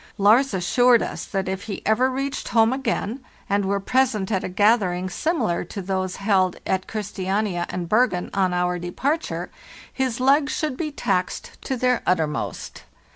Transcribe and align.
Lars 0.17 0.51
assured 0.55 1.03
us 1.03 1.25
that 1.25 1.47
if 1.47 1.65
he 1.65 1.85
ever 1.85 2.09
reached 2.09 2.47
home 2.47 2.73
again 2.73 3.23
and 3.47 3.65
were 3.65 3.79
present 3.79 4.31
at 4.31 4.43
a 4.43 4.49
gathering 4.49 5.11
similar 5.11 5.63
to 5.65 5.79
those 5.79 6.15
held 6.15 6.55
at 6.65 6.87
Christiania 6.87 7.67
and 7.69 7.87
Bergen 7.87 8.31
on 8.33 8.51
our 8.51 8.79
departure, 8.79 9.51
his 9.93 10.19
legs 10.19 10.51
should 10.53 10.75
be 10.75 10.91
taxed 10.91 11.55
to 11.61 11.77
their 11.77 12.01
uttermost. 12.07 12.81